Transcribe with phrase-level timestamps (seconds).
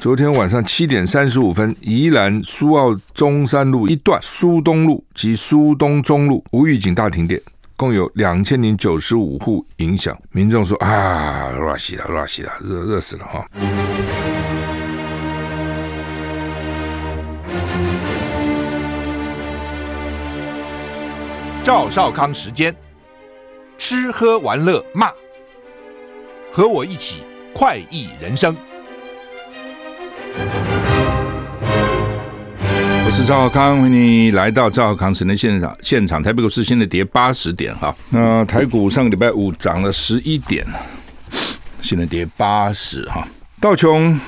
[0.00, 7.40] 昨天晚上七点三十五分，宜兰苏澳中山路一段苏东路及苏东中路无预警大停电，
[7.76, 10.16] 共有两千零九十五户影响。
[10.30, 13.44] 民众说啊，热死了，热死了，热热死了哈！
[21.64, 22.72] 赵少康时间，
[23.76, 25.10] 吃喝玩乐骂，
[26.52, 27.22] 和我一起
[27.52, 28.56] 快意人生。
[33.06, 35.76] 我是赵少康，欢迎你来到赵少康神的现场。
[35.82, 40.64] 现场，台北股市现在跌八十点哈，那台股上个礼拜五涨了十一点，
[41.80, 43.26] 现在跌八十哈，
[43.60, 44.18] 道琼。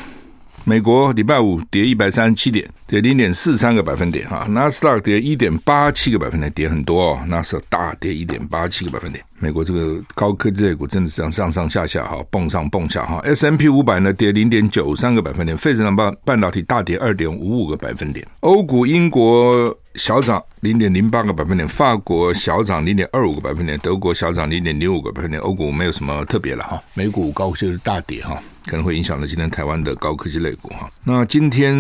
[0.65, 4.45] 美国礼拜五跌一百三十七点，跌零点四三个百分点哈。
[4.51, 7.21] 纳斯达克跌一点八七个百分点，跌很多哦。
[7.27, 9.25] 纳斯达克大跌一点八七个百分点。
[9.43, 13.21] 美国这个高科技类股真的是这样上上下下哈，蹦上蹦下哈。
[13.25, 18.27] S&P 五百呢跌零点九三个百分点，费城半半导体大跌二点五五个百分点。
[18.41, 25.41] 欧股英国小涨零点零八个百分点，法国小涨零点二五个百分点，德国小涨零点零五个百分点。
[25.43, 28.39] 欧股没有什么特别了哈，美股高就是大跌哈。
[28.67, 30.87] 可能会影响到今天台湾的高科技类股哈。
[31.03, 31.75] 那今天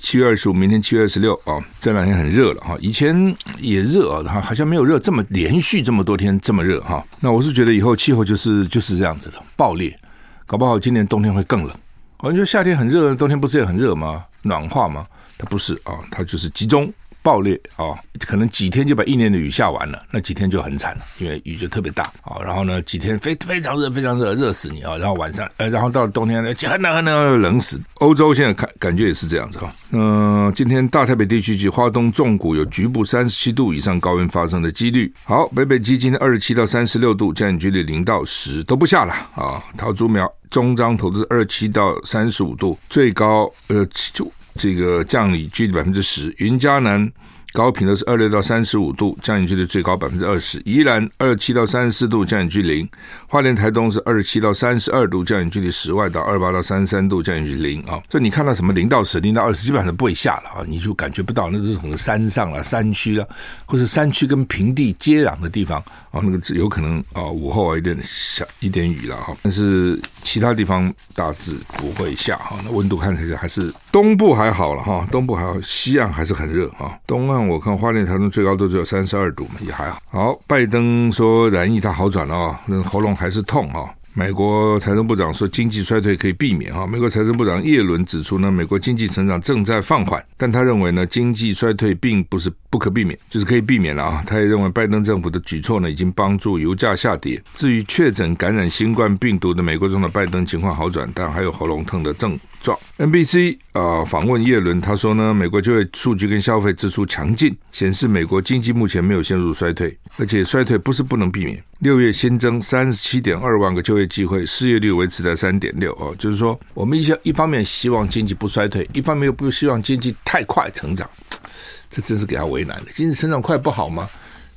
[0.00, 2.76] 七月二十五，明天七月二十六啊，这两天很热了哈。
[2.78, 7.04] 以前也热啊，哈，好像没有热这么连续这么多天这么么热哈。
[7.20, 9.96] 那我是觉得以后气候就是就是这样子了爆裂，
[10.44, 11.70] 搞不好今年冬天会更冷。
[12.16, 14.24] 好像说夏天很热，冬天不是也很热吗？
[14.42, 15.06] 暖化吗？
[15.38, 16.92] 它不是啊，它就是集中。
[17.22, 17.98] 爆裂啊！
[18.20, 22.38] 可能几天就把一年的雨下完了，那几天就很惨了，因为雨就特别大啊。
[22.42, 24.96] 然后呢，几天非非常热，非常热，热死你啊！
[24.96, 27.80] 然后晚上，呃，然后到了冬天呢，很冷很冷，冷死。
[27.94, 29.70] 欧洲现在看感觉也是这样子哈。
[29.90, 35.12] 嗯、今天大台北地区及花东重谷有局部三十七度以上高温发生的几率。
[35.24, 39.62] 好，北北基今天二十七到三十六度，降雨距离零到十都不下了啊。
[39.76, 44.30] 桃竹苗中彰投的是二七到三十五度，最高呃就。
[44.58, 47.10] 这个降雨距离百分之十，云嘉南
[47.52, 52.86] 高频的是二六到三十五度，降雨距离最高百分之二十；宜兰二七到三十四度，降雨距离零；
[53.26, 58.02] 花莲台东是二十七到三十二度，降雨距离十外到二八到三十三度，降雨距离零啊。
[58.10, 63.26] 所以你看到什么零到十、零到二十，基本上不会下了啊，你就感觉不到那是从山上啊、山区啊，
[63.64, 65.80] 或者山区跟平地接壤的地方
[66.10, 69.98] 啊，那个有可能啊午后啊一点小一点雨了哈，但是。
[70.24, 76.98] 其他地方大致不会下哈，那温度看起来还是东部还好了哈，东部还好，西岸还是很热哈。
[77.06, 79.98] 东岸我看花莲、台中最高都只有三十二度嘛，也还好。
[80.10, 83.88] 好，拜登说染疫他好转了啊，那喉咙还是痛啊。
[84.18, 86.84] 美国财政部长说，经济衰退可以避免哈。
[86.84, 94.24] 美国财政部长耶伦指出呢，美国经济成长正在放缓，但他认为呢，经济衰退并不是不可避免，就是可以避免了啊。
[94.26, 97.40] 他也认为拜登政府的举措呢，已经帮助油价下跌。
[97.54, 102.76] 至于确诊感染新冠病毒的美国总统拜登情况好转，但还有喉咙痛的症状。
[102.96, 111.62] NBC 啊、访问耶伦，他说呢，美国就业数据跟消费支出强劲，显示美国经济目前没有陷入衰退，而且衰退不是不能避免。
[111.80, 121.08] 六月新增三十七点二万个就业机会，失业率维持在三点六哦，就是说我们一些一方面希望经济不衰退，一方面又不希望经济太快成长，
[121.90, 122.86] 这真是给他为难的。
[122.94, 124.08] 经济成长快不好吗？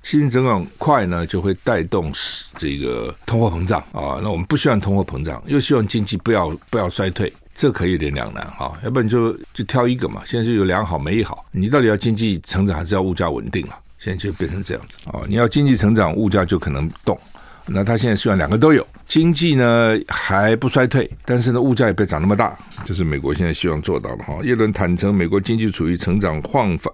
[0.02, 2.12] 经济增长快呢，就会带动
[2.58, 4.18] 这个通货膨胀啊。
[4.24, 8.76] 那我们不希望通货膨胀，又希望经济不要不要衰退，这可有点两难哈。
[8.84, 10.24] 要不然就就挑一个嘛。
[10.26, 13.78] 现在就有两好没一好，你到底要经济成长还是要物价稳定啊？
[14.02, 15.22] 现在就变成这样子啊！
[15.28, 17.16] 你要经济成长，物价就可能动。
[17.68, 24.40] 那他现在希望两个都有，经济呢还不衰退，但是呢物价也不涨那么大，这是美国现在希望做到的哈。
[24.42, 26.94] 叶伦坦承，美国经济处于成长放缓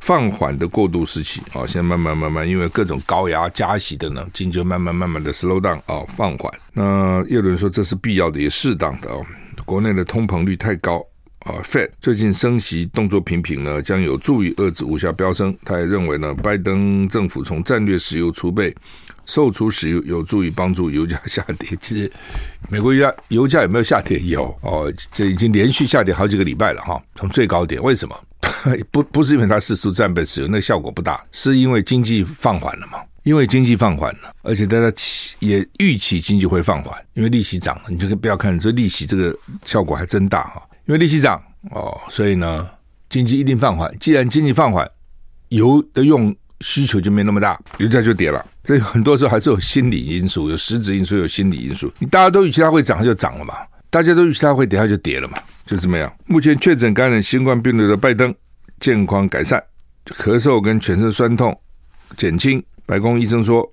[0.00, 6.52] 放缓的过渡时期啊，现在慢慢慢慢因为各种高压加息的呢，经济慢慢慢慢的 slow down 啊放缓。
[6.74, 9.24] 那叶伦说这是必要的也适当的哦，
[9.64, 11.02] 国内的通膨率太高。
[11.44, 15.56] 啊，Fed 最近升息动作频频呢，将有助于遏制物价飙升。
[15.64, 18.74] 他也认为呢，拜登政府从战略石油储备
[19.26, 21.76] 售出石油，有助于帮助油价下跌。
[21.82, 22.12] 其实，
[22.68, 24.20] 美国油价油价有没有下跌？
[24.20, 27.02] 有哦，这已经连续下跌好几个礼拜了哈。
[27.16, 28.16] 从最高点，为什么？
[28.92, 32.98] 不不是因为它释出战备石油，那效果不大，是因为经济放缓了嘛？
[33.24, 34.92] 因为经济放缓了，而且大家
[35.40, 37.82] 也预期经济会放缓，因为利息涨了。
[37.88, 40.62] 你就不要看这利息这个效果还真大哈。
[40.92, 42.68] 因为利息涨哦，所以呢，
[43.08, 43.90] 经济一定放缓。
[43.98, 44.86] 既然经济放缓，
[45.48, 48.44] 油的用需求就没那么大，油价就跌了。
[48.62, 51.90] 所以很多时候还是有心理因素，有实质因素，有心理因素。
[51.98, 53.54] 你大家都预期它会涨，它就涨了嘛；
[53.88, 56.14] 大家都预期它会跌，它就跌了嘛，就这么样。
[56.26, 58.34] 目前确诊感染新冠病毒的拜登，
[58.78, 59.64] 健康改善，
[60.04, 61.58] 咳嗽跟全身酸痛
[62.18, 62.62] 减轻。
[62.84, 63.66] 白宫医生说，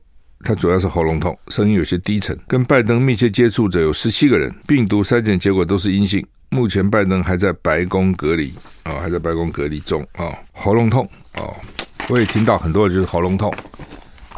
[0.45, 2.39] 他主要是喉咙痛，声音有些低沉。
[2.47, 6.25] 跟拜登密切接触者有十七个人，病毒筛检结果都是阴性。
[6.49, 8.53] 目前拜登还在白宫隔离
[8.83, 11.55] 啊、还在白宫隔离中啊、喉咙痛哦，
[12.07, 13.53] 我也听到很多人就是喉咙痛，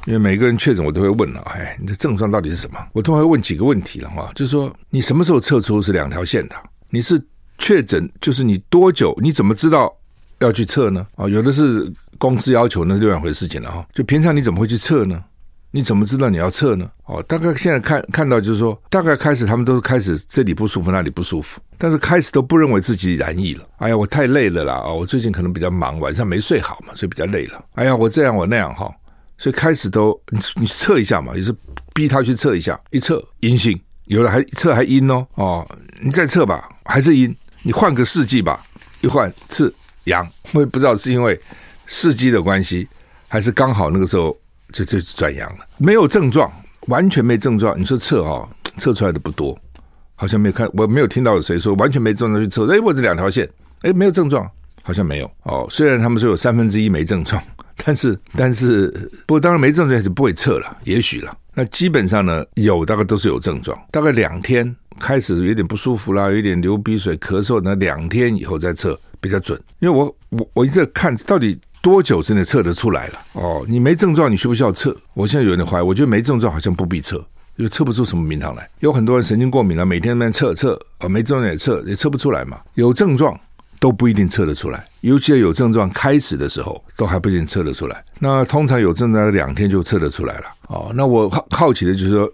[0.05, 2.77] 因为每个人确诊我都会问了，哎，你的症状到底是什么？
[2.91, 6.55] 我都会问几个问题了哈，就是说你什么时候测出是两条线的？
[6.89, 7.21] 你是
[7.57, 9.17] 确诊，就是你多久？
[9.21, 9.89] 你怎么知道
[10.39, 11.07] 要去测呢？
[11.15, 13.85] 啊、有的是公司要求，那是另外一回事情了哈。
[13.93, 15.23] 就平常你怎么会去测呢？
[15.73, 16.89] 你怎么知道你要测呢？
[17.05, 23.65] 哦，大概现在看看到就是说，大概开始他们都是开始这里不舒服，那里不舒服，但是开始都不认为自己染疫了。
[23.77, 24.81] 哎呀，我太累了啦！
[24.85, 27.63] 哦，我最近可能比较忙，晚上没睡好嘛，所以比较累了。
[27.75, 28.93] 哎呀，我这样我那样哈，
[29.37, 31.55] 所以开始都你你测一下嘛，也是
[31.93, 35.65] 逼他去测一下，一测阴性，有的还测还阴哦哦，
[36.01, 37.33] 你再测吧，还是阴，
[37.63, 38.61] 你换个试剂吧，
[38.99, 39.73] 一换是
[40.03, 41.39] 阳，我也不知道是因为
[41.87, 42.89] 试剂的关系，
[43.29, 44.37] 还是刚好那个时候。
[44.71, 46.51] 就就转阳了，没有症状，
[46.87, 47.79] 完全没症状。
[47.79, 48.47] 你说测哦，
[48.77, 49.57] 测出来的不多，
[50.15, 52.65] 好像没有看，我没有听到谁说完全没症状去测。
[52.71, 53.49] 哎，我这两条线，
[53.81, 54.49] 哎，没有症状，
[54.81, 55.67] 好像没有哦。
[55.69, 57.41] 虽然他们说有三分之一没症状，
[57.83, 58.87] 但是但是，
[59.25, 61.37] 不过当然没症状也是不会测了，也许了。
[61.53, 69.59] 那基本上呢，有大概都是有症状，大概两天开始有点不舒服啦，有点流鼻水、咳嗽，那两天以后再测比较准。
[69.79, 71.59] 因为我我我一直在看到底。
[71.81, 73.13] 多久之内测得出来了？
[73.33, 74.95] 哦，你没症状，你需不需要测？
[75.15, 77.17] 我现在有点怀疑，我觉得没症状好像不必测，
[77.55, 78.69] 因为测不出什么名堂来。
[78.81, 82.59] 有很多人神经过敏了，每天在那测测，啊，没症状也测，也测不出来嘛。
[82.75, 83.35] 有症状
[83.79, 88.03] 都不一定测得出来，尤其有症状开始的时候，都还不一定测得出来。
[88.19, 90.45] 那通常有症状两天就测得出来了。
[90.67, 92.31] 哦，那我好好奇的就是说，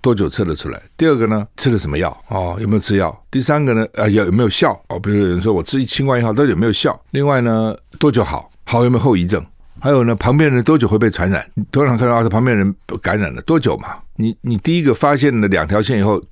[0.00, 0.82] 多久测得出来？
[0.96, 2.10] 第二个呢，吃了什么药？
[2.26, 3.16] 哦，有没有吃药？
[3.30, 4.72] 第三个呢，呃，有有没有效？
[4.88, 7.00] 哦，比如有人说我吃清冠一号到底有没有效？
[7.12, 8.50] 另外呢，多久好？
[8.70, 9.44] 好，有没有后遗症？
[9.80, 11.44] 还有呢，旁边人多久会被传染？
[11.72, 12.72] 通常看到旁边人
[13.02, 13.96] 感染了多久嘛？
[14.14, 16.22] 你你第一个发现了两条线以后，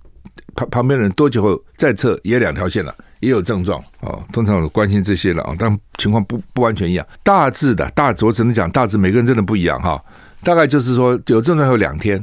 [0.55, 4.23] 旁旁边人多久后再测也两条线了，也有症状哦。
[4.33, 7.05] 通常我关心这些了啊，但情况不不完全一样。
[7.25, 10.01] 大致的大致，我只能讲大致，每个人真的不一样哈。
[10.45, 12.15] 大概就是说有症状有两天，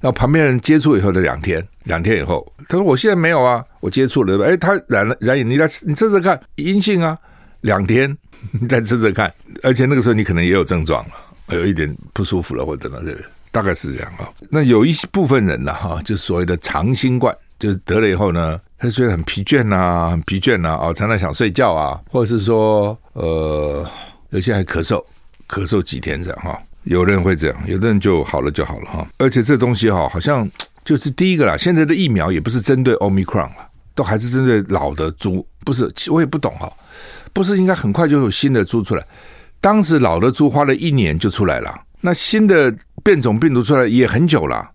[0.00, 7.16] 然后旁边人接触以后的两天，两天以后，他说我现在没有啊，我接触了，哎，他染了染疫，你来你测测看阴性啊，
[7.66, 8.16] 两天。
[8.52, 9.32] 你 再吃吃看，
[9.62, 11.14] 而且那个时候你可能也有症状了，
[11.56, 14.28] 有一点不舒服了，或者等等，这大概是这样啊。
[14.50, 23.84] 那有一部分人呢，哈，就所谓的长新冠，就是得了以后呢，他觉得很疲倦呐，很疲倦呐，啊，常常想睡觉啊，或者是说，呃，
[24.30, 25.02] 有些还咳嗽，
[25.48, 26.56] 咳嗽几天这样哈。
[26.84, 29.08] 有的人会这样，有的人就好了就好了哈。
[29.18, 30.48] 而且这东西哈，好像
[30.84, 36.70] 就是第一个啦，现在的疫苗也不是针对 Omicron 了，都还是针对老的猪，不是，我也不懂哈。
[37.36, 39.04] 不是应该很快就有新的猪出来？
[39.60, 42.74] 当时老的猪花了一年就出来了，那新的
[43.04, 44.66] 变种病毒出来也很久了，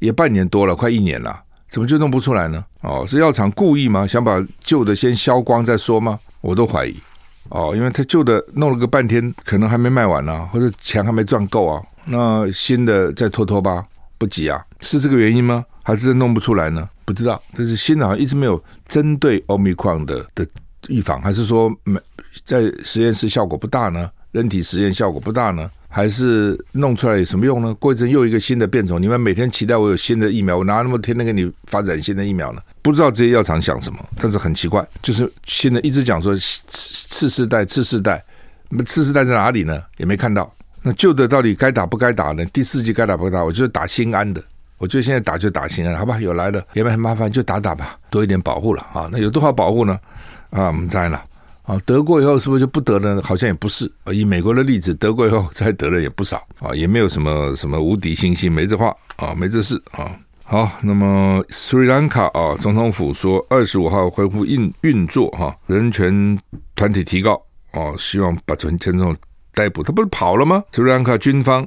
[0.00, 1.34] 也半年多了，快一年了，
[1.70, 2.62] 怎么就弄不出来呢？
[2.82, 4.06] 哦，是药厂故意吗？
[4.06, 6.20] 想把旧的先销光再说吗？
[6.42, 6.94] 我都怀疑。
[7.48, 13.82] 哦，因为他旧的弄了个半天，可能还没卖完呢、或者钱还没赚够啊，那新的再拖拖吧，
[14.18, 15.64] 不急啊，是这个原因吗？
[15.82, 16.86] 还是弄不出来呢？
[17.06, 20.46] 不知道，这是新的好像一直没有针对欧米克的的。
[20.88, 22.00] 预防还是说没
[22.44, 24.10] 在实验室效果不大呢？
[24.32, 25.68] 人体实验效果不大呢？
[25.92, 27.74] 还是弄出来有什么用呢？
[27.74, 32.62] 过一阵又一个新的变种，你们每天期待我有新的疫苗，我哪那么天天给你发展新的疫苗呢？
[32.80, 36.32] 不知道这些药厂想什么，但是很奇怪，就是现在一直讲说
[36.68, 38.22] 次世代、次世代，
[38.68, 39.82] 那么次世代在哪里呢？
[39.96, 40.48] 也没看到。
[40.82, 42.44] 那旧的到底该打不该打呢？
[42.46, 43.44] 第四季该打不该打？
[43.44, 44.40] 我就是打心安的，
[44.78, 46.20] 我觉得现在打就打心安，好吧？
[46.20, 49.08] 有来了也没很麻烦，就打打吧，多一点保护了啊。
[49.10, 49.98] 那有多少保护呢？
[50.50, 51.20] 啊，我们栽了
[51.62, 51.80] 啊！
[51.86, 53.22] 得过以后是不是就不得了呢？
[53.22, 54.12] 好像也不是啊。
[54.12, 60.10] 以美国的例子，得过以后再得了也不少啊，也没有什么什么无敌信息，没这话啊，没这事啊。
[60.44, 66.36] 好，那么斯里兰卡啊，总统府说二十五号恢复运运作哈，人权
[66.74, 67.40] 团体提告
[67.70, 69.16] 啊，希望把前总统
[69.52, 69.82] 逮捕。
[69.82, 70.64] 他不是跑了吗？
[70.72, 71.66] 斯里兰卡军方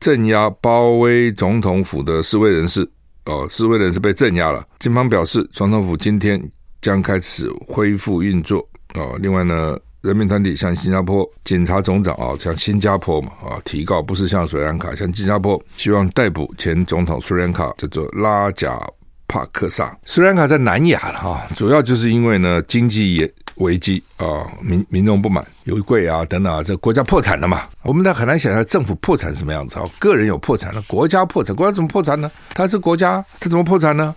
[0.00, 2.88] 镇压包围总统府的示威人士
[3.26, 4.66] 哦，示威人士被镇压了。
[4.78, 6.42] 警方表示，总统府今天。
[6.82, 9.16] 将开始恢复运作哦！
[9.20, 18.78] 另外呢，人民团体向新加坡检察总长啊，向新加坡嘛啊提告，不是向斯里兰卡，向新加坡，希望逮捕前总统斯里兰卡叫做拉贾
[19.26, 19.96] 帕克萨。
[20.04, 27.62] 斯里兰卡在南亚了哈，主要就是因为呢经济也危机啊，民民众不满，油贵啊等等啊，这国家破产了嘛。
[27.82, 32.30] 我们都很难想象政府破产什么样子啊，个人有破产了，国家破产，国家怎么破产呢？
[32.54, 34.14] 它是国家，它怎么破产呢？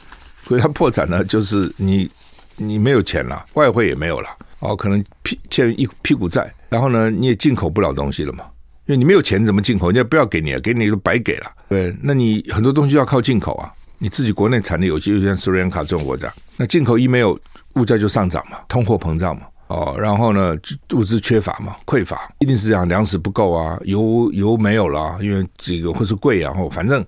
[0.48, 2.10] 国家破产呢，就是你。
[2.58, 8.46] 你没有钱了，外汇也没有了，哦，可能屁欠一屁股债，然后呢，你也进口不了东西了嘛，
[8.86, 9.88] 因为你没有钱怎么进口？
[9.92, 17.38] 人家不要给你啊，给你都白给了，对，那你很多东西要靠进口啊，你自己国内产的有些，就像斯里兰卡这种国家，那进口一没有，
[17.76, 20.56] 物价就上涨嘛，通货膨胀嘛，哦，然后呢，
[20.94, 27.06] 物资缺乏嘛，匮乏，一定是这样，粮食不够啊，油油没有了，因为这个或是贵啊，然后反正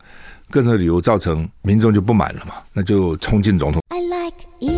[0.50, 3.82] 各种理由造成民众就不满了嘛，那就冲进总统。
[3.90, 4.77] I like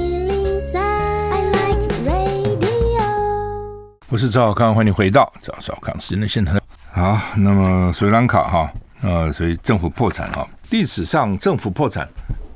[4.12, 6.60] 我是赵少康，欢迎回到赵少康时间的现场。
[6.92, 8.74] 好，那么斯里兰卡哈，
[9.04, 12.10] 呃，所以政府破产哈，历史上政府破产，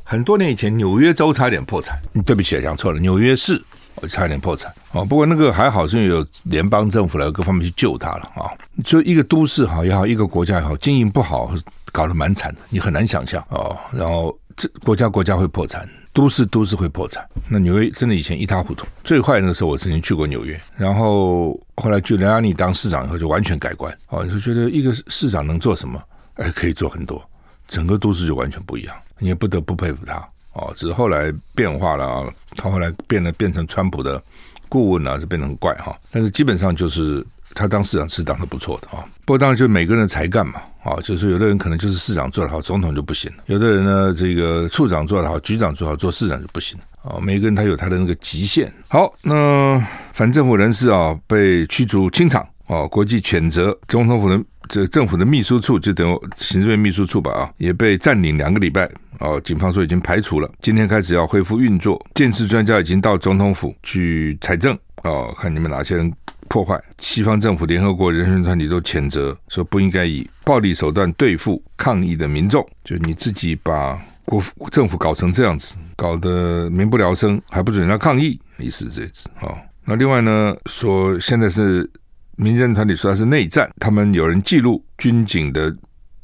[0.04, 1.96] 很多年以前纽约州差点破产，
[2.26, 3.62] 对不起，讲错了，纽约市
[4.10, 5.06] 差点破产哦。
[5.06, 8.50] 不过那个还好，是因为有联邦政府来各方面去救他了啊。
[8.84, 11.52] 就一个都市好也好，一个国家也好，经营不好，
[11.92, 13.78] 搞得蛮惨的，你很难想象哦。
[13.92, 15.88] 然后这国家国家会破产。
[16.14, 18.86] 都市都市会破产，那纽约真的以前一塌糊涂。
[19.04, 23.92] 最坏的时候，我曾经去过纽约，然后后来去莱阿尼当市长以后，就完全改观。
[24.10, 26.02] 哦，就觉得一个市长能做什么？
[26.36, 27.20] 哎，可以做很多，
[27.68, 28.96] 整个都市就完全不一样。
[29.18, 30.16] 你也不得不佩服他。
[30.54, 34.22] 哦，只是后来变化了啊，他后来变得，变成川普的
[34.70, 35.98] 顾问啊，就变成怪哈。
[36.12, 37.26] 但是基本上就是。
[37.54, 47.20] 他当市长是当的不错的啊，不过当然就每个人的才干嘛啊，就是有的人可能就是市长做得好，总统就不行；有的人呢，这个处长做得好，局长做得好，做市长就不行啊。
[47.22, 48.72] 每个人他有他的那个极限。
[48.90, 49.82] 好，那
[50.14, 58.84] 反政府人士啊被驱逐清场啊，国际谴责总统府的这政府的秘书处，就等于行政院秘书处吧啊，也被占领两个礼拜
[59.20, 59.40] 啊。
[59.44, 62.04] 警方说已经排除了，今天开始要恢复运作。
[62.16, 66.12] 建制专家已经到总统府去采证啊，看你们哪些人。
[66.50, 72.66] 破坏，西方政府、联合国人权团体都谴责，说不应该以暴力手段对付抗议的民众。
[72.84, 79.56] 就你自己把国政府搞成这样子，搞得民不聊生，还不准人家抗议，意思是这样子啊。
[79.86, 81.90] 那另外呢，说现在是
[82.38, 85.76] 民间团体说他是内战，他们有人记录军警的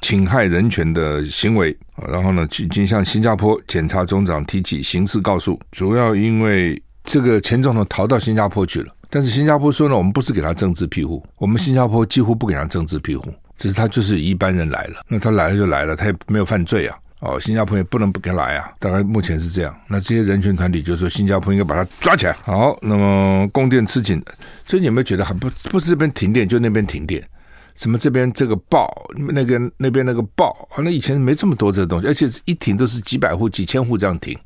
[0.02, 8.94] 侵害人权的行为，然后呢，已经向新加坡检察总长提起刑事告诉，主要因为这个前总统逃到新加坡去了。
[9.10, 19.75] 但是新加坡说呢，我们不是给他政治庇护，我们新加坡几乎不给他政治庇护，只是他就是一般人来了，那他来了就来了，他也没有犯罪啊，哦，新加坡也不能不给来啊，大概目前是这样。
[19.88, 22.34] 那这些人权团体就说新加坡应该把他抓起来。
[22.44, 24.24] 好，那么供电吃紧，
[24.68, 27.28] 所以你有没有觉得还不不是这边停电就那边停电？
[27.75, 34.38] 什么这边这个爆，那个那边那个爆，啊那以前没这么多这个东西，而且一停都是几百户、几千户这样停，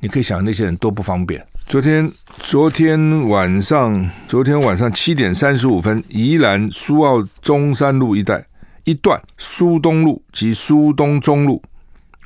[0.00, 1.40] 你可以想那些人多不方便。
[1.66, 8.46] 昨天，昨天晚上，昨天晚上七点三十五分，宜兰苏澳中山路一带
[8.84, 11.62] 一段苏东路及苏东中路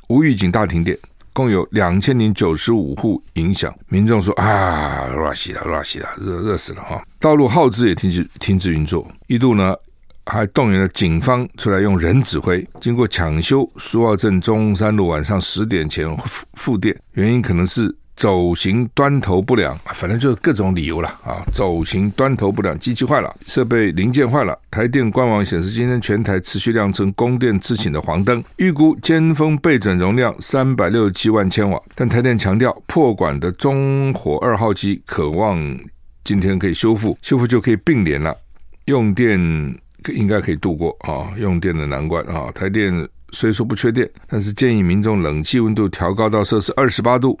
[0.09, 0.97] 无预警大停电，
[1.31, 3.73] 共有两千零九十五户影响。
[3.87, 7.01] 民众说啊，热死了，热死了，热热死了哈！
[7.17, 9.73] 道路号志也停止停止运作，一度呢
[10.25, 12.67] 还动员了警方出来用人指挥。
[12.81, 17.95] 经过抢修，苏澳镇中山路晚上十点前复复电，原因可能是。
[18.17, 21.45] 走行端头不良，反正就是各种理由了啊！
[21.53, 24.57] 走行端头不良，机器坏了，设备零件坏了。
[24.71, 31.79] 台电官网显示，今天全台持续亮成供电自请的黄灯，预估尖峰备准容量三百六十七万千瓦。
[31.93, 35.59] 但台电强调，破管的中火二号机可望
[36.23, 38.35] 今天可以修复，修复就可以并联了，
[38.85, 39.39] 用电
[40.11, 42.51] 应该可以度过啊，用电的难关啊！
[42.55, 47.37] 台电虽说不缺电，但是建议民众冷气温度调高到摄氏二十八度。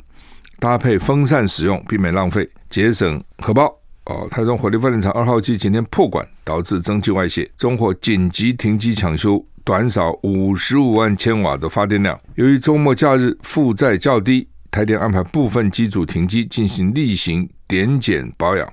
[0.59, 3.65] 搭配风扇使用，避免浪费，节省荷包。
[4.05, 12.17] 哦，台中火力发电厂二号机今天破管，导致蒸汽外泄，中火紧急停机抢修，短少五十五万千瓦的发电量。
[12.35, 18.67] 由于周末假日负载较低，台电安排部分机组停机进行例行点检保养。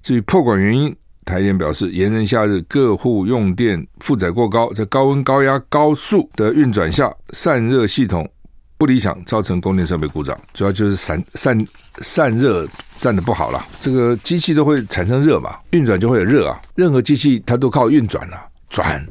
[0.00, 8.28] 至于破管原因，台电表示，炎炎夏日各户用电负载过高，在高温高压高速的运转下，散热系统。
[8.82, 11.66] 不理想，造成供电设备故障，主要就是散散
[11.98, 12.66] 散热
[12.98, 13.64] 散的不好了。
[13.80, 16.60] 这个机器都会产生热嘛，运转就会有热啊。
[16.74, 18.36] 任何机器它都靠运转了，
[18.68, 19.06] 转，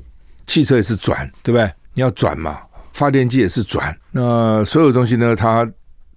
[0.46, 1.72] 汽车也是转，对不对？
[1.94, 2.60] 你要转嘛，
[2.92, 3.98] 发电机也是转。
[4.12, 5.66] 那所有东西呢，它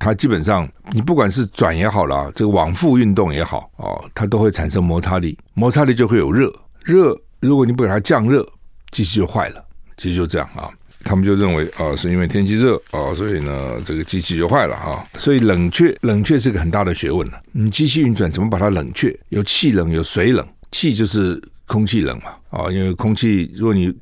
[0.00, 8.44] 它基本上，你不管是转也好了，这个往复运动也好哦，它都会产生摩擦力，摩擦力就会有热，热如果你不给它降热，
[8.90, 9.64] 机器就坏了。
[9.96, 10.68] 其实就这样啊。
[11.04, 15.04] 他们就认为啊，是因为天气热啊，所以呢，这个机器就坏了啊。
[15.16, 17.40] 所以冷却，冷却是个很大的学问了。
[17.52, 19.16] 你机器运转怎么把它冷却？
[19.28, 20.46] 有气冷，有水冷。
[20.72, 23.94] 气就是空气冷嘛啊，因为空气，如果你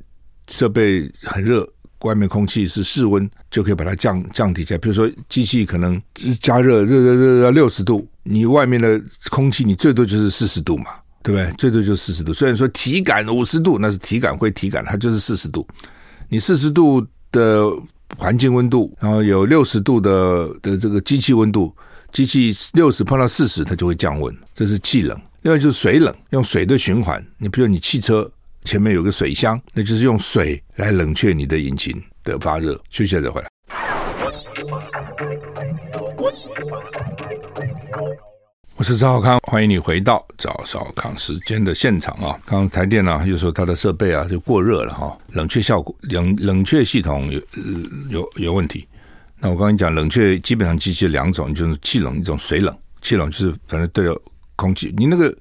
[0.47, 1.67] 设备很热，
[2.01, 4.77] 外面空气是室温，就可以把它降降低下。
[4.79, 6.01] 比如说机器可能
[6.41, 10.87] 加热，热热热热六十度，你外面的空气你最多就是四十度嘛，
[11.21, 11.53] 对不对？
[11.57, 12.33] 最多就是四十度。
[12.33, 15.65] 虽然说体感五十度，那是体感会体感，它就是四十度。
[16.29, 17.69] 你四十度的
[18.17, 21.75] 环境温度，然后有六十度的的这个机器温度，
[22.11, 25.19] 机器六十碰到四十，它就会降温，这是气冷。
[25.41, 27.23] 另外就是水冷，用水的循环。
[27.37, 28.29] 你比如你汽车
[28.63, 32.79] 前面有个水箱，那就是用水来冷却你的引擎的发热。
[32.89, 33.47] 休息下再回来。
[38.75, 42.35] 我是赵少康，欢迎你回到赵少康时间的现场啊！
[42.43, 47.39] 刚刚台电呢又说它的设备啊就过热了哈，冷却效果冷冷却系统有
[48.09, 48.87] 有有问题。
[49.39, 52.75] 那我刚刚讲冷却基本上机器两种，就是气冷一种水冷。
[53.03, 54.19] 气冷就是反正对着
[54.55, 55.33] 空气，你那个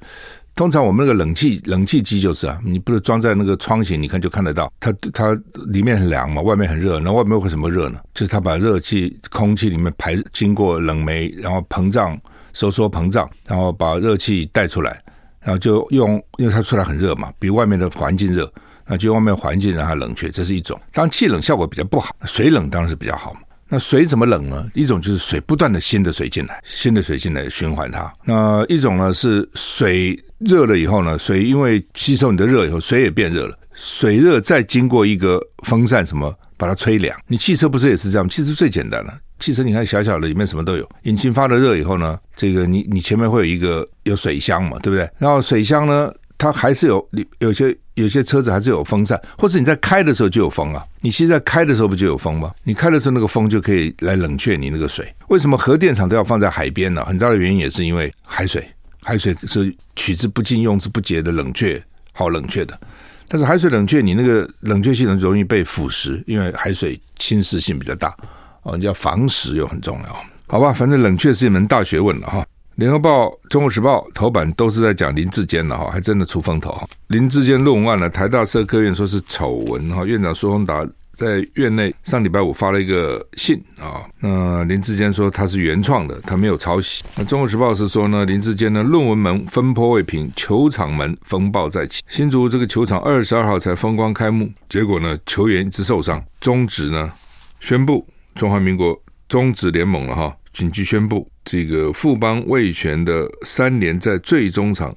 [0.55, 5.35] 通常我们那个冷气冷气机就是啊，你不是装在那个窗型，你看就看得到，它它
[5.69, 7.99] 里面很凉嘛，外面很热，那外面为什么热呢？
[8.13, 12.21] 就是它把热气空气里面排经过冷媒，然后膨胀。
[12.53, 15.03] 收缩膨胀，然后把热气带出来，
[15.41, 18.53] 然后就用，因为它出来很热嘛，比外面的环境热，
[18.87, 20.79] 那就外面环境让它冷却，这是一种。
[20.93, 23.41] 当然气冷效果比较不好，水冷当然是比较好嘛。
[23.69, 24.69] 那水怎么冷呢？
[24.75, 28.13] 一种就是水不断的新的水进来，新的水进来循环它。
[28.25, 37.19] 那一种呢是水热了以后呢，水因为吸收你的热以后，水也变热了，水热再经过一个风扇什么把它吹凉。
[37.27, 38.29] 你汽车不是也是这样？
[38.29, 39.19] 汽车最简单了。
[39.43, 45.11] 汽车你看小小的里面什么都有，引擎发了热以后呢，这个你你前面会有一个有水箱嘛，对不对？
[45.19, 47.09] 然后水箱呢，它还是有
[47.41, 50.85] 有些有些车子还是有风扇，或者你在开的时候就有风啊。
[51.01, 52.53] 你现在开的时候不就有风吗？
[52.63, 55.13] 你开的时候那个风就可以来冷却你那个水。
[55.27, 57.05] 为什么核电厂都要放在海边呢？
[57.05, 58.65] 很大的原因也是因为海水，
[59.03, 61.83] 海水是取之不尽用之不竭的冷却，
[62.13, 62.79] 好冷却的。
[63.27, 68.15] 但是海水冷却你那个冷却系统容易被腐蚀，因为海水侵蚀性比较大。
[68.63, 70.73] 哦，你要防蚀又很重要，好吧？
[70.73, 72.47] 反正冷却是一门大学问了哈。
[72.77, 76.75] 联合报、中国时报头版都是在讲林志坚的哈，还真的出风头。
[77.09, 80.05] 林志坚论文案呢，台大社科院说是丑闻哈。
[80.07, 87.05] 院长苏宏达在院内上礼拜五发了一个信啊，那林志坚说他是原创的，他没有抄袭。
[87.17, 92.03] 那中国时报是说呢，林志坚的论文门风波未平，球场门风暴再起。
[92.09, 97.13] 新竹这个球场二十二号才风光开幕，结果呢，球员一直受伤，中职呢
[97.61, 98.07] 宣布。
[98.35, 104.95] 中华民国终止联盟了哈，紧急宣布这个富邦味全的三连在最终场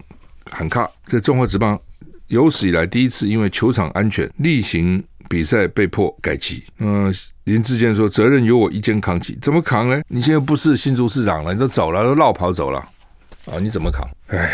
[0.49, 1.79] 喊卡，在中华职棒
[2.27, 6.63] 有史以来第一次因为球场安全例行比赛被迫改期。
[6.79, 7.13] 嗯，
[7.45, 10.01] 林志坚说责任由我一肩扛起，怎么扛呢？
[10.07, 12.79] 你现在不是新竹市长了，你都走了，都绕跑走了
[13.45, 13.59] 啊？
[13.59, 14.07] 你怎么扛？
[14.27, 14.49] 哎，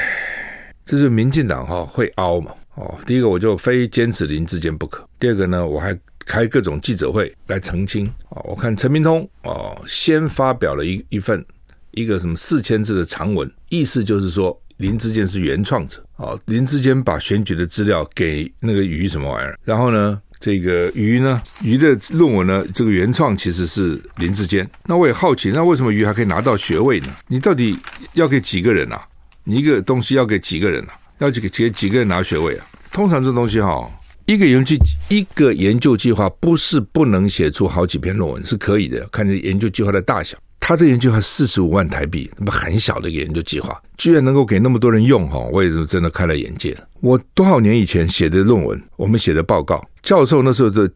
[0.86, 2.52] 这是民进党哈会凹嘛？
[2.76, 5.98] 哦，第一个我就非坚持林志坚不可，第二个呢我还。
[6.26, 8.42] 开各种记者会来澄清啊！
[8.44, 11.44] 我看陈明通哦，先发表了一一份
[11.92, 16.38] 一个什么四千字的长文，意思就是说林志坚是原创者啊。
[16.46, 24.68] 林志坚把选举的资料给那个于什么玩意儿，然后呢，这个于呢，于的论文呢，这个原创其实是林志坚。
[24.86, 27.08] 那我也好奇，那为什么于还可以拿到学位呢？
[27.28, 27.78] 你到底
[28.14, 29.06] 要给几个人啊？
[29.44, 30.94] 你一个东西要给几个人啊？
[31.20, 32.66] 要给几几个人拿学位啊？
[32.92, 33.90] 通常这东西哈。
[34.26, 34.76] 一个研究
[35.10, 40.38] 一个研究计划不是不能写出好几篇论文，是可以的，看这研究计划的大小。
[40.60, 46.80] 他这研究还四十五万台币，那么很小的一个研究计划，居然能够给那么多人用哈，我也是真的开了眼界了。
[47.02, 50.90] 我多少年以前写的论文，我们写的报告，教授那时候的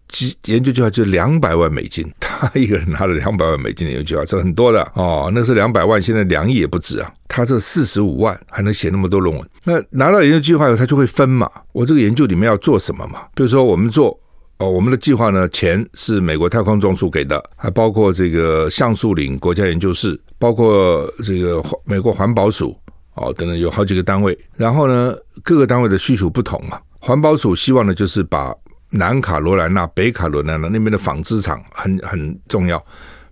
[0.45, 5.29] 研究计划就两百万美金， 他一个人拿了两百万美金的研究计划，这很多的哦。
[5.31, 7.13] 那是两百万，现在两亿也不止啊。
[7.27, 11.47] 他这四十五万还能写那么多论文，那拿到研究计划以后，他就会分嘛。
[11.73, 13.19] 我这个研究里面要做什么嘛？
[13.35, 14.19] 比如说我们做。
[14.57, 22.73] 哦，我们的计划呢，钱是美国太空总署给的，还包括这个橡树岭国家研究室，包括这个美国环保署，
[23.15, 24.37] 哦，等等，有好几个单位。
[24.55, 26.79] 然后呢，各个单位的需求不同嘛。
[26.99, 28.53] 环保署希望呢，就是把
[28.89, 32.83] 南卡罗来纳、北卡罗来纳那边的纺织厂很很重要，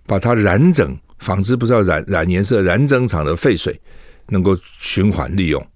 [0.06, 3.80] 把它染整纺织不是要染染颜色，染整厂的废水
[4.28, 5.66] 能够循环利用，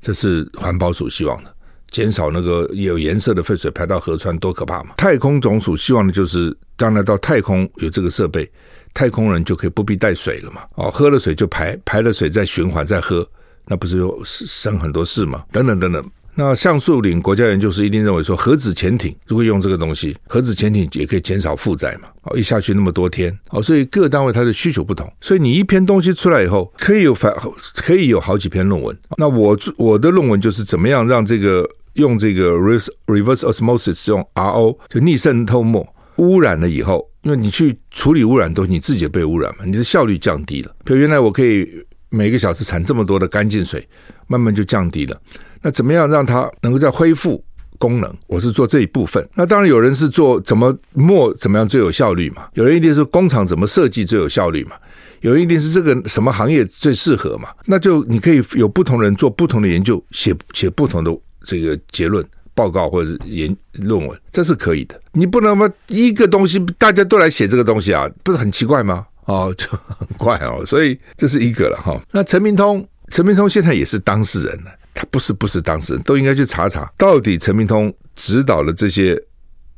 [0.00, 1.54] 这是环保署希望的。
[1.90, 4.94] 减少那个有颜色的废水排到河川，多可怕嘛！
[4.98, 8.50] 太空总署希望的就是将来到太空有这个设备，
[8.92, 10.60] 太空人就可以不必带水了嘛。
[10.74, 13.26] 哦，喝了水就排，排了水再循环再喝，
[13.68, 15.44] 那不是就省很多事吗？
[15.52, 16.04] 等等等等。
[16.34, 22.08] 那橡树岭国家研究室一定认为说，核子潜艇如果用这个东西，核子潜艇也可以减少负载嘛。
[22.22, 27.34] 哦，一下去那么多天，哦，所以各单位它的需求不同，所以你一篇东西出来以后，可以有反，
[27.74, 28.96] 可以有好几篇论文。
[29.16, 31.68] 那我我的论文就是怎么样让这个。
[31.94, 35.84] 用这个 reverse osmosis 用 RO 就逆渗透膜
[36.18, 40.72] 污染了以后，因为你去处理污染都你自己被污染嘛，你的效率降低了。
[40.84, 41.68] 比如原来我可以
[42.10, 43.86] 每个小时产这么多的干净水，
[44.26, 45.20] 慢慢就降低了。
[45.62, 47.44] 那怎么样让它能够再恢复
[47.78, 49.26] 功能，我是做这一部分。
[49.34, 54.72] 那当然有人是做怎么墨怎么样最有效率嘛，有人一定是工厂怎么设计最有效率嘛，
[55.20, 57.48] 有人一定是这个什么行业最适合嘛。
[57.66, 65.00] 那就你可以有不同人做不同的研究，写写不同的这个结论报告或者研论文，这是可以的。
[65.12, 69.06] 你不能嘛一个东西大家都来写这个东西啊，不是很奇怪吗？
[69.28, 70.66] 哦，就很怪哦。
[70.66, 71.98] 所以这是一个了哈。
[72.10, 72.86] 那陈明通。
[73.10, 79.18] 陈明通现在也是当事人了，他不是不是当事人，都应该去查查，到底陈明通指导了这些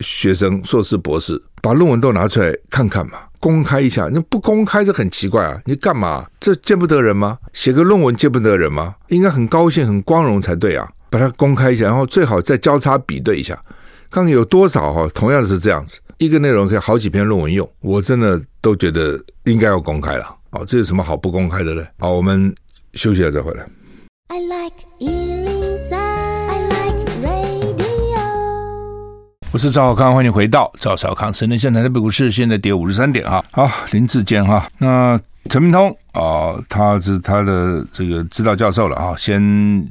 [0.00, 4.08] 学生、硕士、博士，把论文都拿出来看看嘛，公开一下。
[4.08, 6.26] 你不公开是很奇怪啊，你干嘛？
[6.40, 7.38] 这见不得人吗？
[7.52, 8.96] 写个论文见不得人吗？
[9.10, 13.54] 应该很高兴、很光荣才对啊，把它公开一下，然后最好再交叉比对一下，
[14.10, 20.36] 看看有多少哈，同样是这样子，一个内容可以好几篇论文用，我真的都觉得应该要公开了。
[20.50, 21.82] 哦，这有什么好不公开的呢？
[21.98, 22.54] 好，我们。
[22.92, 23.64] 休息了再回来。
[24.28, 28.18] I like 103, I like radio。
[29.52, 31.32] 我是赵小康，欢迎回到赵小康。
[31.32, 33.42] 深圳现在台北股市现在跌五十三点哈。
[33.52, 39.88] 好，林志坚哈，那陈明通啊、哦，他是他的这个指导教授了啊，先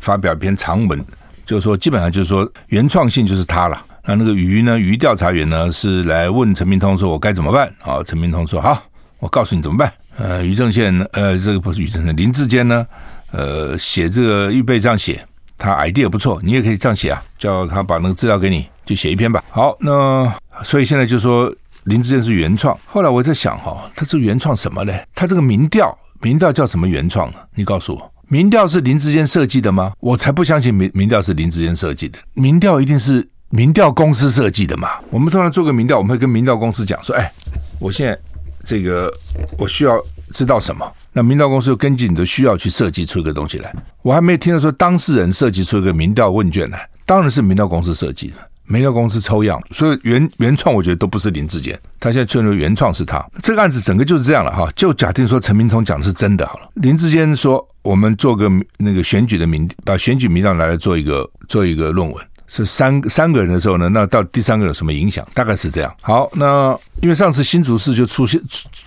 [0.00, 1.02] 发表一篇长文，
[1.46, 3.86] 就是说基本上就是说原创性就是他了。
[4.04, 8.02] 那那个余呢，余调查员呢是来问陈明通说，我该怎么办啊？
[8.04, 8.82] 陈明通说好。
[9.20, 9.92] 我告诉你怎么办？
[10.18, 12.84] 呃，于正宪，呃，这个不是于正宪，林志坚呢，
[13.30, 15.24] 呃，写这个预备这样写，
[15.56, 19.44] 他 idea 不错，你也可以这样写啊，叫他把那个资料给你，就写一篇吧。
[19.48, 20.34] 好，那
[20.64, 22.76] 所以现在就说林志坚是原创。
[22.84, 25.06] 后来我在想哈，他是原创什么嘞？
[25.14, 27.36] 他这个民调，民调叫什么原创呢？
[27.54, 29.92] 你告诉我，民调是林志坚设计的吗？
[30.00, 34.88] 我才不相信民民调是林志坚设计的，民调一定是民调公司设计的嘛。
[35.10, 37.32] 我们通常做个民调，我们会跟民调公司讲说，哎，
[37.78, 38.18] 我现在。
[38.64, 39.12] 这个
[39.58, 40.88] 我需要知道什么？
[41.12, 43.74] 那民调公司又根据你的需要去设计出一个东西来。
[44.02, 48.34] 我还没听到说当事人设计出一个民调问卷来，当然是民调公司设计的，
[48.66, 49.60] 民调公司抽样。
[49.72, 53.20] 所以原原创我觉得都不是林志坚，他现在确认原创是他。
[53.42, 54.70] 这个案子整个就是这样了哈。
[54.76, 62.24] 就假定说陈明通讲的是真的好了，林志坚说我们做个那个选举的民，把选举民调拿来做一个做一个论文。
[62.54, 65.26] 是三三个人的时候呢，那到第三个有什么影响？
[65.32, 65.90] 大概是这样。
[66.02, 68.38] 好，那因为上次新竹市就出现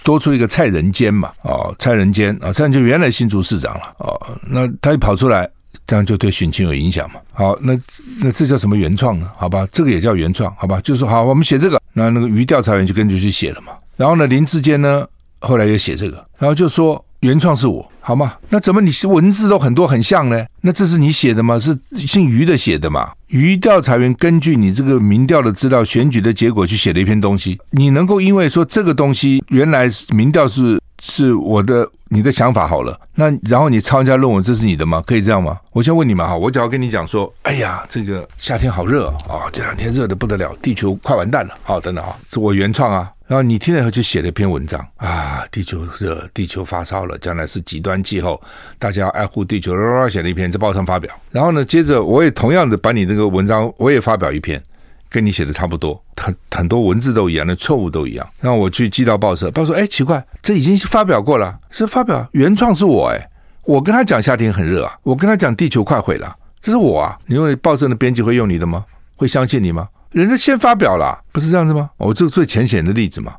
[0.04, 5.50] 多出一个蔡仁坚嘛，哦，蔡仁坚啊，蔡仁坚原来新竹市长了，哦，那他一跑出来，
[5.88, 7.20] 这样就对选情有影响嘛。
[7.34, 7.76] 好，那
[8.22, 9.28] 那这叫什么原创呢？
[9.36, 13.74] 好吧，这个也叫原创，好吧，就是好，我们写这个，那那个余调查员就根据去写了嘛。
[13.98, 15.04] 然后呢，林志坚呢，
[15.40, 17.04] 后来也写这个，然后就说。
[17.22, 18.36] 原创是我，好吗？
[18.50, 20.46] 那怎么你是文字都很多很像呢？
[20.62, 21.58] 那这是你写的吗？
[21.58, 21.76] 是
[22.06, 23.12] 姓余的写的吗？
[23.28, 35.04] 于调查员根据你这个民调的资料、选举的结果去写了一篇东西，你能够因为说这个东西原来民调是是我的你的想法好了，那然后你抄人家论文，这是你的吗？
[35.06, 35.60] 可以这样吗？
[35.72, 43.12] 我先问你们哈，我只要跟你讲说，哎呀，这个夏天好热啊，哦，这两天热的不得了，地球快完蛋了，好，等等啊，是我原创啊。
[43.28, 48.42] 然后你听了以后就写了一篇文章啊，地球热，地球发烧了，将来是极端气候，
[48.80, 49.74] 大家要爱护地球，
[50.10, 51.14] 写了一篇在报上发表。
[51.30, 54.62] 然后呢，接着我也同样的把你这个文章我也发表一篇，
[55.16, 58.28] 跟你写的差不多，很很多文字都一样，那错误都一样。
[58.42, 63.30] 然后我去寄到报社，报社说，哎，奇怪，这已经发表过了，是发表原创是我哎，
[63.64, 68.84] 我跟他讲夏天很热啊，我跟他讲地球快毁了，这是我啊，你认为报社的编辑会用你的吗？
[69.16, 69.88] 会相信你吗？
[70.12, 71.90] 人家先发表了，不是这样子吗？
[71.96, 73.34] 我这个最浅显的例子嘛。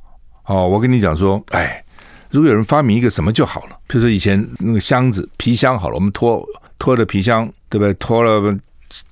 [0.46, 1.84] 哦，我跟你讲说，哎，
[2.30, 6.42] 如果有人发明一个什么就好了，比如说以前那个箱子皮箱好了，我们拖
[6.78, 7.92] 拖的皮箱，对不对？
[7.94, 8.40] 拖了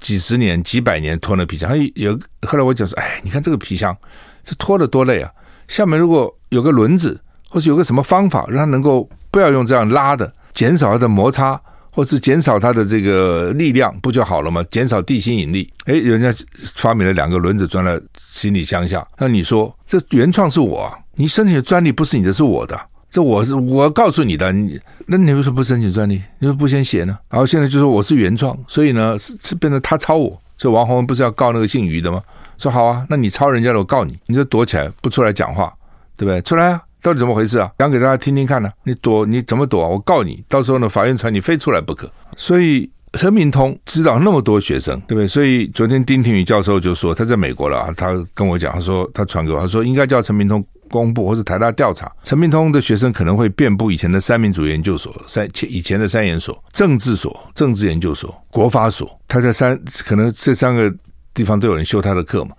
[0.00, 3.96] 几十年、几百年拖的皮箱，还有后来我讲说，哎，你看这个皮箱，
[4.42, 5.30] 这拖的多累啊！
[5.68, 11.60] 下面如果有个轮子，或是有个什么方法，让它能够不要用这样拉的，减少它的摩擦。
[11.96, 14.60] 或是减少它的这个力量，不就好了吗？
[14.68, 15.72] 减少地心引力。
[15.84, 16.34] 诶，人家
[16.74, 19.06] 发明了两个轮子装在行李箱下。
[19.16, 22.76] 那你说这原创是我，你申请的专利不是你的，是我的。
[23.14, 24.50] 这我是我告诉你的。
[24.50, 26.14] 你那你为什么不申请专利？
[26.40, 27.16] 你为什么不先写呢？
[27.31, 29.16] 然后现在就说我是原创，所以呢？
[29.16, 30.37] 是是变成他抄我。
[30.59, 32.20] 所以王鸿文不是要告那个姓余的吗？
[32.59, 35.72] 说好啊，那你抄人家的，我告你，你就躲起来不出来讲话，
[36.16, 36.42] 对不对？
[36.42, 36.83] 出来啊！
[37.00, 37.70] 到底怎么回事啊？
[37.79, 39.88] 讲给大家听听看呢、你躲你怎么躲啊？
[39.88, 42.11] 我告你，到时候呢，法院传你非出来不可。
[42.37, 45.29] 所以陈明通知道那么多学生，对不对？
[45.29, 60.94] 所以昨天丁廷宇教授就说他在美国了，他跟我讲，他说他传给我，他说应该叫陈明通公布，或是台大调查陈明通的学生可能会遍布以前的三民主研究所、三以前的三研所、政治所、政治研究所、国法所，他在三可能这三个
[61.35, 62.54] 地方都有人修他的课嘛？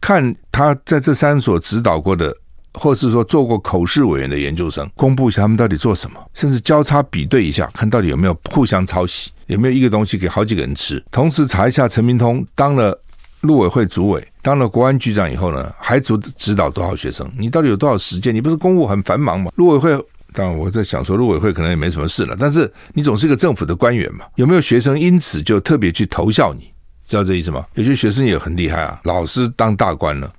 [0.00, 2.36] 看他在这三所指导过的。
[2.74, 11.02] 或是说做过口试委员的研究生，公布一下他们到底做什么，甚至交叉比对一下，看到底有没有互相抄袭，有没有一个东西给好几个人吃。
[11.10, 12.96] 同时查一下陈明通当了
[13.40, 17.30] 陆委会主委，当了国安局长以后呢，还主指导多少学生？
[17.38, 18.34] 你到底有多少时间？
[18.34, 19.50] 你不是公务很繁忙吗？
[19.56, 19.98] 陆委会。
[20.32, 22.36] 当然，我在想说，陆委会可能也没什么事了。
[22.38, 26.70] 但是你总是一个政府的官员嘛，有没有学生因此就特别去投效你？
[27.04, 27.66] 知道这意思吗？
[27.74, 30.32] 有些学生也很厉害啊，老师当大官了，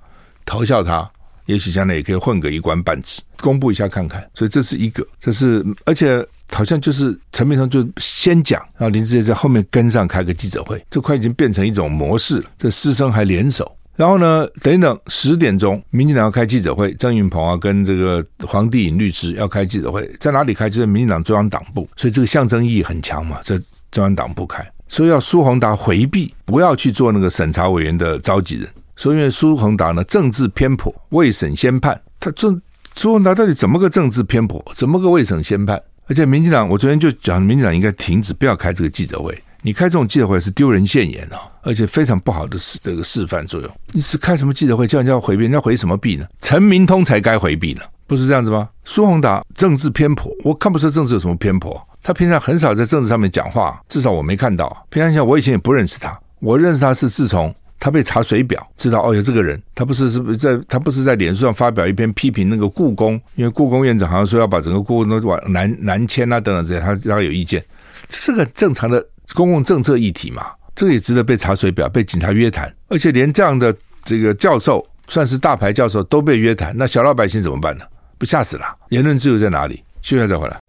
[0.46, 1.06] 投效他，
[1.46, 4.28] 也许将来也可以混个一官半职，公布一下看看。
[4.34, 12.44] 所以这是一个，这是而且好像就是陈明通就先讲，然后林志杰在后面跟上开个记者会，这快已经变成一种模式了。
[12.58, 13.70] 这师生还联手。
[13.94, 20.70] 然后呢，等一等，十点钟，民进党要开记者会，郑运鹏啊，跟这个黄帝颖律师要开记者会，在哪里开？
[20.70, 23.54] 就是民进党中央党部，所以这个象征意义很强嘛，在
[23.90, 32.48] 中央党部开，所以要苏宏达回避，不要去做那个审查委员的召集人，所以因为苏宏达呢政治偏颇，未审先判，他这
[32.94, 35.80] 苏宏达到底怎么个政治偏颇，怎么个未审先判？
[36.08, 39.36] 而且民进党，我昨天就讲，民进党应该停止，不要开这个记者会。
[39.62, 43.70] 你开这种记者会是丢人现眼啊，而且非常不好的示这个示范作用。
[43.92, 45.44] 你是开什么记者会叫人家回避？
[45.44, 46.26] 人家回什么避呢？
[46.40, 48.68] 陈明通才该回避呢，不是这样子吗？
[48.84, 51.80] 苏宏达政治偏颇，我看不出政治有什么偏颇。
[52.02, 54.84] 他平常很少在政治上面讲话，至少我没看到。
[54.90, 59.60] 平常像我以前也不认识他，我认识他是自从他被查水表，知道哦有这个人。
[59.74, 67.60] 他不是是不是在他不是在脸书上发表一篇批评那个故宫，因为故宫院长好像说要把整个故宫都往南南迁啊等等这些，他他有意见，
[68.08, 69.04] 这是个正常的。
[69.34, 77.84] 公共政策议题嘛，这个也值得被查水表，被警察约谈，而且连这样的这个教授，算是大牌教授都被约谈，那小老百姓怎么办呢？
[78.18, 78.66] 不吓死了？
[78.90, 79.82] 言论自由在哪里？
[80.02, 80.60] 休息再回来。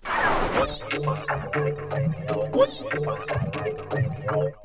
[0.58, 1.18] 我喜欢
[2.54, 3.13] 我喜欢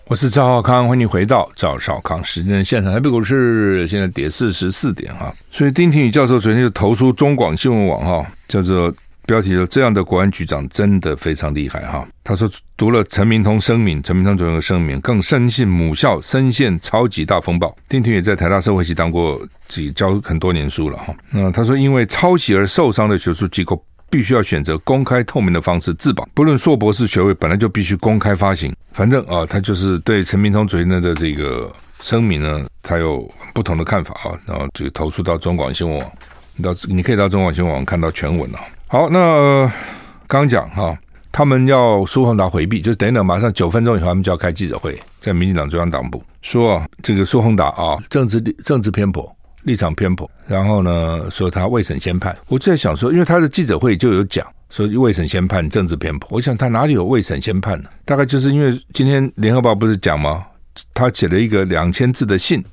[0.09, 2.91] 我是赵少康，欢迎回到赵少康时间的现场。
[2.91, 8.93] 台北股市现在跌四十四点哈，所以丁廷宇教授昨天就投书中广新闻网哈，叫做。
[9.27, 21.15] 标题说：“这样的国安局长真的非常厉害哈。”他说：“读了陈明通声明，陈明通总有个声明，更深信母校深陷超级大风暴。”丁廷宇在台大社会系当过，自己教很多年书了哈。
[21.31, 26.29] 那他说：“因为抄袭而受伤的学术机构，必须要选择公开透明的方式自保。
[26.35, 28.75] 不论硕博士学位，本来就必须公开发行。
[28.93, 34.39] 反正啊，他就是对陈明通昨天的这个声明呢，他有不同的看法啊。
[34.47, 36.13] 然后这个投诉到中广新闻网，
[36.57, 39.71] 你到你可以到中广新闻网看到全文了。”好，那
[40.27, 40.97] 刚讲哈，
[41.31, 49.31] 他们要苏宏达回避，就是等等，马上九分钟以后，他们就要开记者会，在民进党中央党部说啊，这个苏宏达啊，政治政治偏颇，
[49.69, 52.35] 立场偏颇，然后呢，说他未审先判。
[52.49, 56.31] 我就在想说，因为他的记者会就有讲说未审先判，政治偏颇。
[56.33, 57.91] 我想他哪里有未审先判呢？
[58.07, 60.47] 大概就是因为今天联合报不是讲吗？
[60.95, 62.65] 他写了一个两千字的信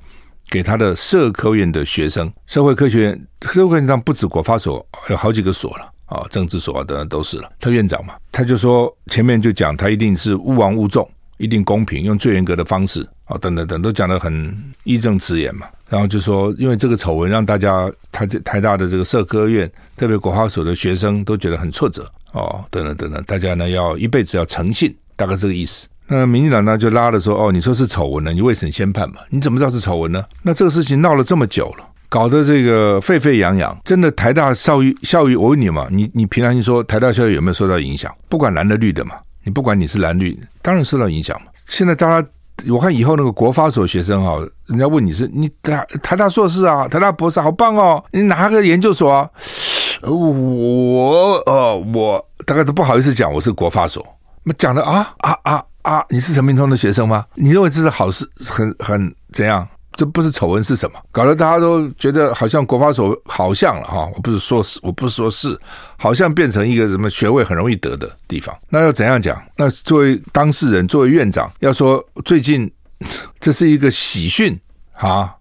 [0.50, 5.92] 给他的社科院的学生，社会科学院，社会科学院上不止国发所，有好几个所了。
[6.06, 7.52] 啊，政治所啊等等都是了。
[7.60, 15.68] 他院长嘛，他就说前面就讲他一定是勿枉勿纵，一定公平，用最严格的方式啊，等等等都讲得很义正辞严嘛。
[15.88, 25.88] 然后就说，因为这个丑闻让大家台台大的这个社科院，特别国发所的学生都觉得很挫折哦，等等等等，大家呢要一辈子要诚信，大概这个意思。
[26.08, 29.18] 那民进党呢就拉了说，哦，你说是丑闻呢，你未审先判嘛？
[29.30, 30.24] 你怎么知道是丑闻呢？
[30.44, 31.86] 那这个事情闹了这么久了。
[32.08, 38.14] 搞得这个沸沸扬扬，真的台大校誉校誉，我问你嘛，你你平常心说台大校誉有没有受到影响？
[38.30, 41.48] 不管蓝的绿的嘛，你不管你是蓝绿，当然受到影响嘛。
[41.66, 42.28] 现在大家
[42.70, 44.36] 我看以后那个国发所学生啊，
[44.68, 49.30] 人家问你是你台台大硕士啊，台大博士，好棒哦，你哪个研究所啊？
[50.04, 54.06] 我呃我大概都不好意思讲我是国发所，
[54.44, 57.26] 那讲的啊啊啊啊，你是陈明通的学生吗？
[57.36, 58.30] 你认为这是好事？
[58.50, 59.68] 很很怎样？
[59.96, 61.00] 这不是丑闻是什么？
[61.12, 65.58] 搞得大家都觉得好像国发所好像了哈，我不是说是，我不是说是，
[65.98, 68.54] 好像变成一个什么学位很容易得的地方。
[68.70, 69.42] 那要怎样讲？
[69.56, 72.70] 那作为当事人，作为院长，要说最近
[73.40, 74.60] 这是一个喜讯
[74.98, 75.34] 啊，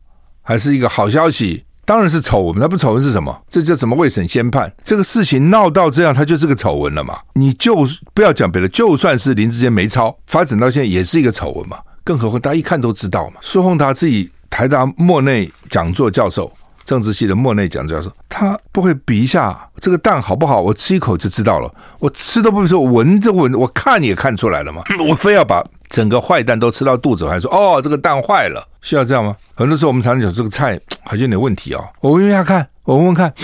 [0.42, 1.64] 还是一个好消息？
[1.84, 2.56] 当然是丑闻。
[2.58, 3.36] 那不丑闻是什么？
[3.48, 4.72] 这叫什么未审先判？
[4.84, 7.18] 这个事情闹到这样，它就是个丑闻了嘛？
[7.34, 11.78] 你就不要讲别的，就算是林志坚没抄，发展到现在也是一个丑闻嘛？
[12.04, 14.30] 更何况大家一看都知道嘛，苏宏达自己。
[14.54, 16.48] 台大莫内讲座教授，
[16.84, 20.60] 政治系的莫内讲座教授，他不会比一下这个蛋好不好？
[20.60, 21.68] 我吃一口就知道了。
[21.98, 24.84] 我吃都不会说，闻都闻，我看也看出来了嘛。
[25.10, 29.34] 我非要把整个坏蛋都吃到肚子，还说哦，这个蛋坏了，需要这样吗？
[29.54, 31.84] 很多时候我们常常讲这个菜好像有点问题、哦。
[32.00, 33.34] 我闻一下看，我闻闻看，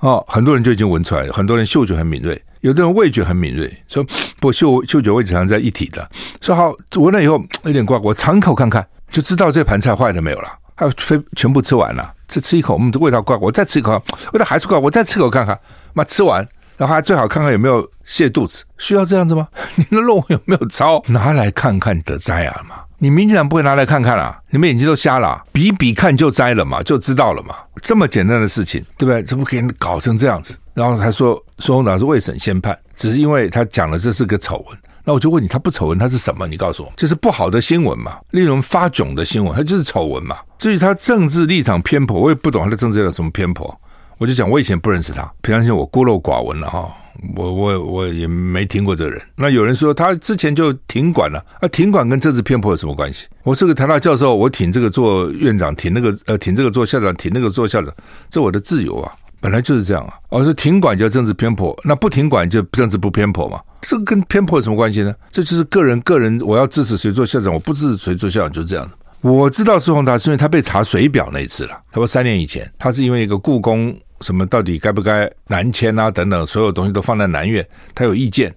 [0.00, 1.32] 哦，很多人就已经闻出来了。
[1.34, 4.02] 很多人嗅觉很敏锐，有的人味觉很敏锐，说
[4.40, 6.10] 不嗅嗅觉位置上在一体的。
[6.40, 8.86] 说好闻了以后有点怪，我尝口看看。
[9.10, 15.58] 就知道这盘菜坏了没有了，还有非全部吃完了，这吃一口，嗯，这味道怪，我再吃一口，味道还是怪，我再吃口看看。
[15.94, 19.48] 妈，吃完，然后还最好看看有没有泻肚子，需要这样子吗？
[19.76, 21.02] 你的肉有没有糟？
[21.08, 22.76] 拿来看看得摘啊嘛？
[22.98, 24.36] 你民进党不会拿来看看啊？
[24.50, 25.42] 你们眼睛都瞎了？
[25.52, 27.54] 比比看就摘了嘛，就知道了嘛。
[27.80, 29.22] 这么简单的事情，对不对？
[29.22, 30.56] 怎么给你搞成这样子？
[30.74, 34.78] 然后他说，苏宏达是未审先判，只是因为他讲了这是个丑闻。
[35.08, 36.46] 那我就问你，他不丑闻，他是什么？
[36.46, 40.36] 你告诉我，就是不好的新闻嘛，令人发窘的新闻，他就是丑闻嘛。
[40.58, 43.74] 至于他政治立场偏颇，我也不懂他的政治有什么偏颇。
[44.18, 46.86] 我就讲，我以前不认识他，平常心我孤陋寡闻了哈。
[47.34, 49.18] 我我我也没听过这个人。
[49.34, 53.26] 那有人说他之前就挺管了啊，挺管跟政治偏颇有什么关系？
[53.44, 57.90] 我是个台大教授，我挺这个做院长，挺那个呃，挺这个做校长，挺那个做校长，
[58.28, 60.14] 这我的自由啊，本来就是这样啊。
[60.28, 63.60] 我说停管叫政治偏颇，那不停管就政治不偏颇嘛？
[63.82, 65.14] 这个跟偏颇有什么关系呢？
[65.30, 68.92] 这就是个人个人，我要支持谁做校长，我不支持谁做校长，就是这样的。
[69.20, 71.78] 我知道苏宏达是因为他被查水表那一次了。
[71.90, 73.96] 他说三年以前，他是因为一个故宫。
[74.22, 76.10] 什么到底该不该南迁啊？
[76.10, 78.52] 等等，所有东西都放在南院，他有意见。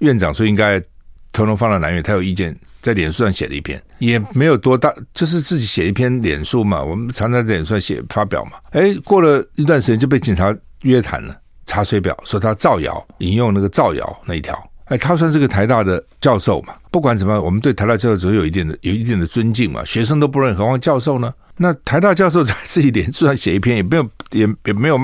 [0.00, 0.78] 院长说应该
[1.36, 6.82] 统统放到南院，他有意见，在脸书上写了一篇，也没有多大，就是自己写一篇脸书嘛。
[6.82, 8.52] 我们常常在脸书上写发表嘛。
[8.70, 14.58] 哎，过了一段时间就被警察约谈了，查水表，说他造谣，引用那个造谣那一条。
[14.86, 16.72] 哎，他算是个台大的教授嘛。
[16.90, 19.84] 不管怎么样，我们对台大教授总有一定的有一定的尊敬嘛。
[19.84, 21.30] 学生都不认，何况教授呢？
[21.58, 24.98] 那台大教授在自己脸书上写一篇，也没有，也也没有，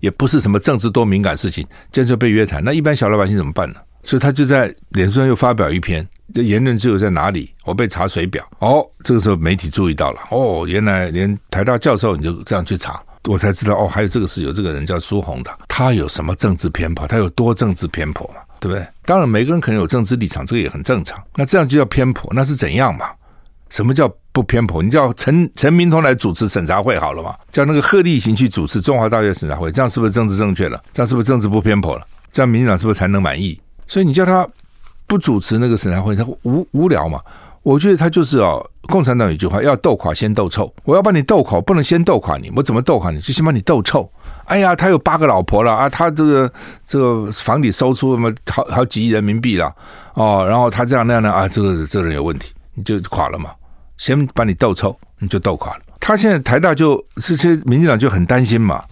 [0.00, 2.62] 也不是什么政治多敏感事情，这就被约谈。
[2.62, 3.76] 那一般小老百姓怎么办呢？
[4.02, 7.52] 所以他就在脸书上又发表一篇，这言论自由在哪里？
[7.64, 8.44] 我被查水表。
[8.58, 10.20] 哦，这个时候媒体注意到了。
[10.30, 17.06] 哦，原来连台大教授你就这样去查，我才知道哦，还有这个事，有这个人叫苏宏的，他有什么政治偏颇？
[17.06, 18.40] 他有多政治偏颇嘛？
[18.58, 18.86] 对不对？
[19.04, 21.22] 当然，每个人可能有政治立场，这个也很正常。
[21.34, 22.30] 那这样就叫偏颇？
[22.34, 23.06] 那是怎样嘛？
[23.70, 24.82] 什么叫不偏颇？
[24.82, 27.34] 你叫陈陈明通来主持审查会好了嘛？
[27.52, 30.82] 叫那个贺立行去主持中华大学审查会，这样是不是政治正确了？
[30.92, 32.06] 这样是不是政治不偏颇了？
[32.32, 33.60] 这样民进党是不是才能满意？
[33.90, 34.46] 所以你叫他
[35.08, 37.20] 不主持那个审查会，他无无聊嘛？
[37.64, 40.72] 我觉得他就是哦，共产党有一句话，要斗垮先斗臭。
[40.84, 42.52] 我要把你斗垮，不能先斗垮你。
[42.54, 43.20] 我怎么斗垮你？
[43.20, 44.08] 就先把你斗臭。
[44.44, 46.52] 哎呀，他有八个老婆了啊，他这个
[46.86, 49.74] 这个房里收出什么好好几亿人民币了
[50.14, 53.50] 哦，然后他这样那样的啊，这个这个人有问题，你就垮了嘛。
[53.96, 55.80] 先把你斗臭，你就斗垮了。
[55.98, 58.84] 他现在台大就这些民进党就很担心嘛，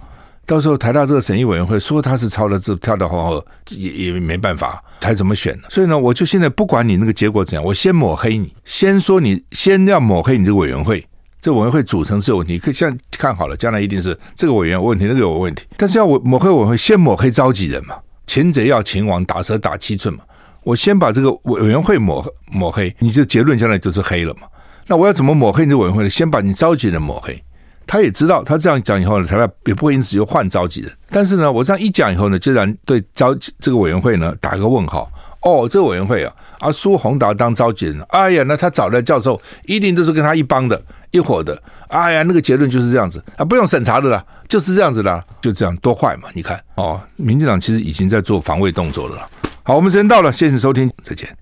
[0.49, 3.45] 到时候台大这个审议委员会说他是抄的字，跳到黄河
[3.77, 5.65] 也也没办法，还怎么选呢？
[5.69, 11.07] 所以呢，我就现在不管你那个结果怎样，我先抹黑你，先说你先要抹黑你这个委员会，
[11.39, 15.67] 这委员会组成是有问题，可以现在看好了，将来一定是这个委员有问题，那个有问题。
[15.77, 20.21] 但是要我抹黑委员会，先抹黑召集人嘛，擒贼要擒王，打蛇打七寸嘛。
[20.65, 24.49] 我先把这个委委员会抹抹黑，你这结论将来就是黑了嘛。
[24.87, 26.09] 那我要怎么抹黑你的委员会呢？
[26.09, 27.39] 先把你召集人抹黑，
[27.89, 30.93] 他也知道，他这样讲以后呢，台大也不会因此就换召集人。
[31.09, 35.11] 但是呢，我这样一讲以后呢，竟然对召这个委员会呢打一个问号。
[35.41, 40.79] 哦，这个委员会啊，啊苏宏达当召集人，哎呀，那他找的教授一定都是跟他一帮的、
[41.13, 41.57] 一伙的。
[41.87, 46.29] 哎呀，那个结论就是这样子啊，不用审查的啦，就是这样子啦，就这样多坏嘛！
[46.35, 49.27] 你看哦，民进党其实已经在做防卫动作了。
[49.63, 51.39] 好，我们时间到了，谢谢收听，再见。